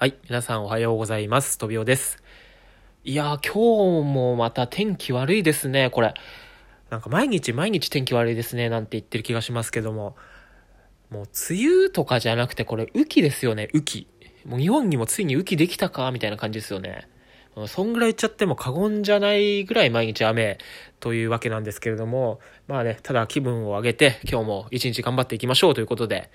[0.00, 1.58] はい、皆さんおはようございます。
[1.58, 2.22] とびおです。
[3.02, 6.14] いやー、今日もまた天気悪いですね、これ。
[6.88, 10.14] なんか毎日毎日天気悪いですね、なんて言ってる気がしますけども。
[11.10, 14.06] もう梅雨とかじゃなくてこれ雨季ですよね、雨季。
[14.46, 17.08] もう日本にもついに雨季できたか、みたいな感じですよね。
[17.66, 20.58] そんぐらい言っちゃっても過言じゃないぐらい毎日雨
[21.00, 22.38] というわけなんですけれども、
[22.68, 26.30] まあね、ただ気分を上げて今日も一日頑張っていきましょうということで、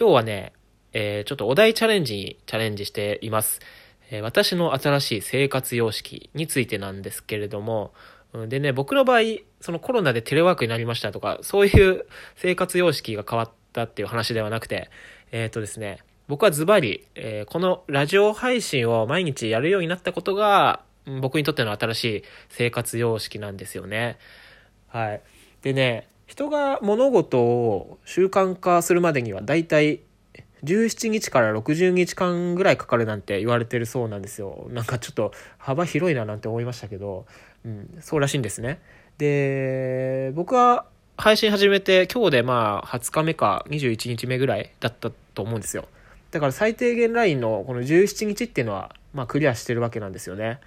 [0.00, 0.54] 今日はね、
[0.92, 3.60] えー、ちょっとお題チャレンジにチャレンジしています。
[4.10, 7.92] えー、私の新しい生活様式についてなんですけれども、
[8.48, 9.20] でね、僕の場合、
[9.60, 14.90] そのコロナでテレワークになりましたとか、そういう生活様式が変わったっていう話ではなくて、
[15.32, 20.82] えっ、ー、とですね、僕はズバリ、え、このラジオ配信を毎日やるようになったことが、
[21.20, 24.18] 僕にとっての新しい生活様式なんですよね。
[24.88, 25.20] はい。
[25.62, 30.00] でね、人が物事を習慣化するまでにはだいたい
[30.64, 34.66] 17日から60日間ぐらいかかるなんて言われてるそうなんですよ。
[34.70, 37.26] なんかちょっと幅広いななんて思いましたけど、
[37.64, 38.80] うん、そうらしいんですね。
[39.18, 45.86] で、僕は配信始めて今日でまあ20日目か21日目ぐらいだったと思うんですよ。
[46.30, 50.60] だから最低限ラインのこの17日っていうのはまあクリアしてるわけなんですよね。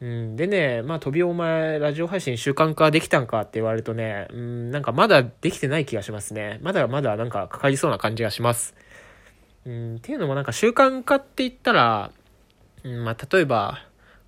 [0.00, 6.58] うん、でね、まあ、飛びお前、ラジオ配信習慣化できたんかって言われるとね、うん、なんかまだできてない気がしますね。
[6.60, 8.74] まだまだなんかかかりそうな感じがします。
[9.64, 12.10] うん、っていうのもなんか習慣化って言ったら、
[12.84, 13.86] うん、まあ、例えば、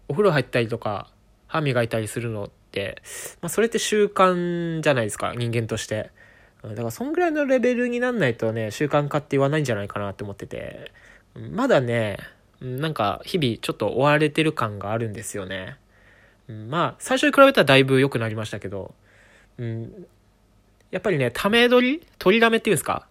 [0.08, 1.08] お風呂入ったりとか、
[1.46, 3.02] 歯磨いたりするのって、
[3.40, 6.10] まあ、それって習慣じゃないですか、人間として。
[6.62, 10.92] だから、そんぐらいのレベルになんないとね、習慣化って言わないんじゃないかなって思ってて、
[11.34, 12.18] まだね、
[12.60, 15.76] なんか日々ちょっと追われてる感があるんですよね。
[16.48, 18.94] まあ、最初に比べたらだいぶ良くなりましたけど、
[19.58, 20.06] うん、
[20.90, 23.06] やっぱりね、ため取り取りだめっていうんですか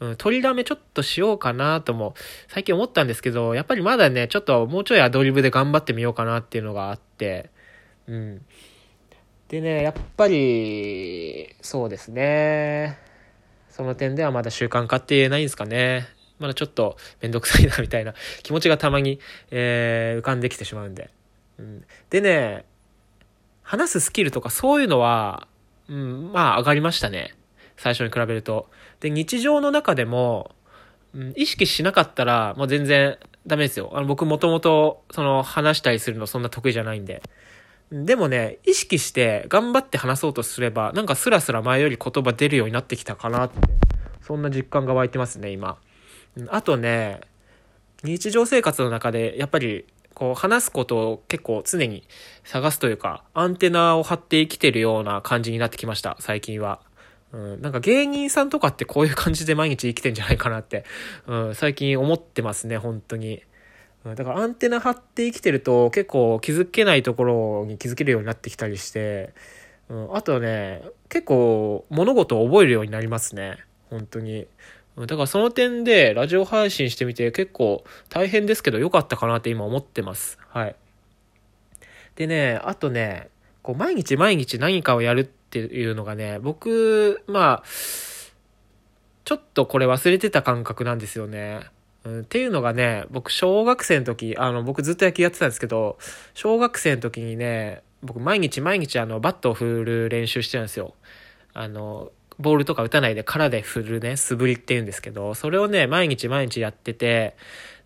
[0.00, 2.14] うん、取りだめちょっとしようかなとも
[2.48, 7.50] 最近思ったんですけど、やっぱりまだね、ちょっともうちょいアドリブで頑張ってみようかなっていうのがあって、
[8.06, 8.44] うん。
[9.48, 12.98] でね、やっぱり、そうですね。
[13.68, 16.08] その点ではまだ習慣化って言えないんですかね。
[16.38, 19.20] まだちょっとめんどくさいなみたいな気持ちがたまに、
[19.50, 21.10] えー、浮かんできてしまうんで。
[21.58, 22.64] うん、でね、
[23.62, 25.46] 話すスキルとかそういうのは、
[25.88, 27.34] うん、まあ上がりましたね。
[27.80, 28.68] 最初に比べると。
[29.00, 30.50] で、日常の中でも、
[31.14, 33.90] うん、意識しなかったら、もう全然ダメですよ。
[33.94, 37.22] あの僕もともと、その話したりするのそんな得意じゃないんで。
[37.90, 43.56] でもね、意識して頑張って話そうとすれば、なんかスラスラ前より言葉出るようになってきたかなって、
[44.20, 45.78] そんな実感が湧いてますね、今。
[46.48, 47.22] あとね、
[48.04, 52.06] 日常生活の中で、やっぱり、こう、話すことを結構常に
[52.44, 56.80] 探すというか、アンテナを張って生きてるような感じになってきました、最近は。
[57.32, 60.84] うん、なんか芸人さんとかってこういう感じで毎日生きてんじゃないかなって、
[61.26, 63.42] うん、最近思ってますね、本当に。
[64.04, 69.32] うん、だからアンテナ張って生きてると結構気づけないところに気づけるようになってきたりして、
[69.88, 73.58] うん、あとね、結構物事を覚えるようになりますね、
[73.90, 74.46] 本当に。
[74.96, 80.36] だからその点でラジオ配信してみて結構大変ですけど良かったかなって今思ってます。
[80.48, 80.76] はい。
[82.16, 83.28] でね、あとね、
[83.62, 87.68] こう毎日毎日何かをやるってっていうのがね、僕、まあ、
[89.24, 91.60] ちょっとこれ忘れてた感覚なんですよね。
[92.04, 95.98] うん、っていうのがね、僕小学生の時、あの僕ずっと野球やってたんですけど、
[96.34, 100.94] 小学生の時にね、僕毎日毎日あのバットを振る練習してたんですよ。
[101.52, 107.36] あの、ボールとか打たないで空で振るね、素振りって言うんですけど、それをね、毎日毎日やってて、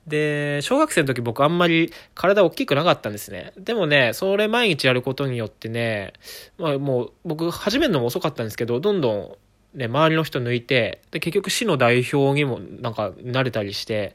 [0.07, 3.53] で、小学生の時僕あんまり体大きくなかったんですね。
[3.57, 6.13] でもね、それ毎日やることによってね、
[6.59, 9.37] まあもう僕始めるのも遅かったんですけど、どんどん
[9.75, 14.15] ね、周りの人抜いて、で、結局市の代表にもなんか慣れたりして、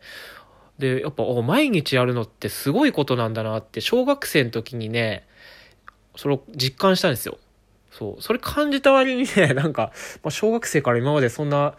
[0.80, 5.28] で、やっぱ、お毎日やるのってすごいことなんだなって、小学生の時にね、
[6.16, 7.38] それを実感したんですよ。
[7.92, 8.22] そう。
[8.22, 9.92] それ感じた割にね、 なんか、
[10.24, 11.76] まあ、小学生から今までそんな、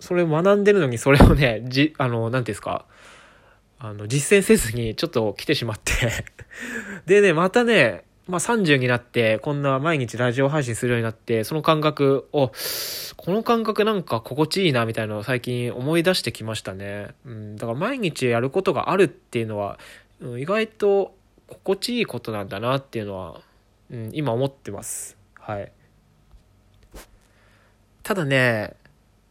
[0.00, 2.86] それ学んでるのに、それをね、じ、あの、なんていうんですか、
[3.78, 5.92] あの、実践せずにちょっと来てしまって
[7.06, 12.50] でね、またね、まあ、30になって、こんな毎日ラジオ配信するようになって、その感覚を、
[13.16, 17.08] この感覚なんか心地いいな、みたいなのを最近思い出してきましたね。
[17.24, 19.78] うん、だから毎日やることがあるっていうのは、
[20.20, 21.14] うん、意外と
[21.48, 23.40] 心地いいことなんだなっていうのは、
[23.90, 25.16] うん、今思ってます。
[25.38, 25.70] はい。
[28.02, 28.74] ただね、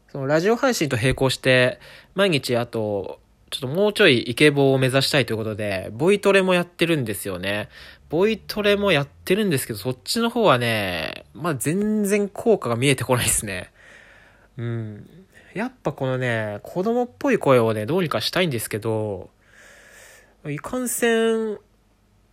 [0.10, 1.80] そのラジオ配信と並行して、
[2.14, 3.20] 毎日あと、
[3.52, 7.70] ちょっともうちょいイケボを目指したいということで、ボイトレもやってるんですよね。
[8.10, 13.72] ボイトレもやってるんですけど、そっちの方はね、まあ全然効果が見えてこないですね。
[14.58, 15.10] うん。
[15.54, 19.30] やっぱこのね、子供っぽい声をね、どうにかしたいんですけど、
[20.46, 21.58] いかんせん、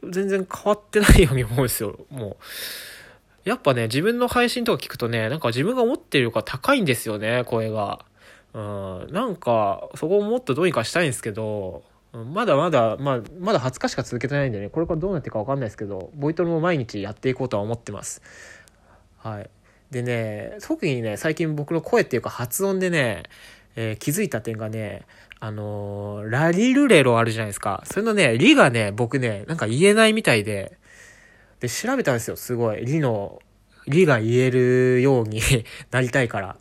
[0.02, 2.36] 全然変わってないように思うんですよ、も
[3.44, 3.48] う。
[3.48, 8.04] やっぱね、自分の配信とか聞くとね、なんか自分が思ってるよりか高いんですよね、声が。
[8.54, 11.82] うん、なんか、そこをもっとどうにかしたいんですけど、
[12.12, 18.20] まだまだ、まあ、まだ20日しか続けてないんでね、これからどうなっていくかわかんないですけど、ボイトレも毎日やっていこうとは思ってます。
[19.16, 19.50] はい。
[19.90, 23.22] でね、特にね、最近僕の声っていうか発音でね、
[23.76, 25.06] えー、気づいた点がね、
[25.40, 27.82] あのー、ラリルレロあるじゃないですか。
[27.86, 30.78] それのね、リがね、僕ね、なんか言えないみたいで、
[31.60, 32.84] で、調べたんですよ、すごい。
[32.84, 33.40] リの、
[33.86, 35.40] リが言えるように
[35.90, 36.56] なりたいから。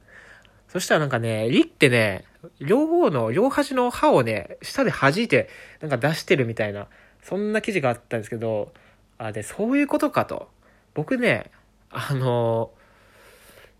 [0.71, 2.23] そしたらなんかね、リってね、
[2.61, 5.49] 両方の、両端の歯をね、舌で弾いて、
[5.81, 6.87] なんか出してるみたいな、
[7.21, 8.71] そんな記事があったんですけど、
[9.17, 10.49] あ、で、そういうことかと。
[10.93, 11.51] 僕ね、
[11.89, 12.71] あの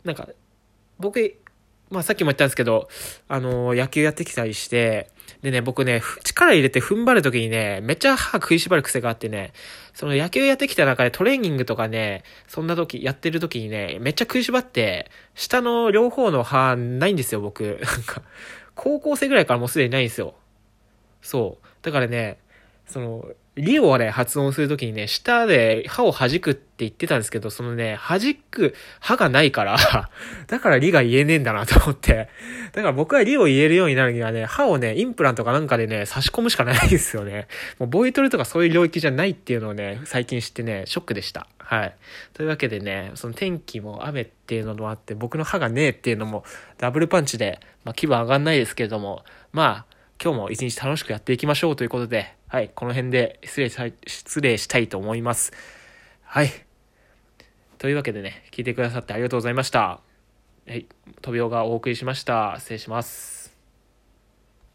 [0.04, 0.28] なんか、
[1.00, 1.38] 僕、
[1.92, 2.88] まあさっきも言ったんですけど、
[3.28, 5.10] あの野球やってきたりして、
[5.42, 9.54] でね、僕ね、力入れて踏ん張るときにね、めっちゃ歯食いしばる癖があってね、
[9.94, 17.80] その野球やってきた中でトレーニングとかね、そんな時、やってる時にね、めっちゃ食いしばって、下の両方の歯ないんですよ、僕。
[17.84, 18.22] なんか、
[18.76, 20.36] 高校生ぐらいからもうすでにないんですよ。
[21.22, 21.68] そう。
[21.82, 22.38] だからね、
[22.86, 23.26] その、
[23.62, 29.78] リをね、発音するときにね、下で歯を弾くって言ってたんですけど、そのね、弾く歯がないから
[30.48, 32.28] だからリが言えねえんだなと思って。
[32.74, 37.48] だから僕はリを言えるようになるにはね、歯をね、インプラントかなんかでね、差し込むしかないですよね。
[37.78, 41.46] もうボイトレとかそういう領域じゃないっていうのをね、最近知ってね、ショックでした。
[41.60, 41.96] はい。
[42.34, 46.44] というわけでね、その天気も雨っていうのもあって、僕の歯がねえっていうのも、
[46.80, 49.24] ダブルパンチで、まあ気分上がんないですけれども、
[49.54, 49.91] まあ、
[50.24, 55.52] 今日も一日楽しくやっていきましょうということで、はい、この辺で失礼したい、失礼したいと思います。
[56.22, 56.52] はい。
[57.80, 60.00] というわけでね、聞いてくださってありがとうございました。
[60.68, 60.86] はい、
[61.24, 62.56] トビオがお送りしました。
[62.60, 63.41] 失礼します。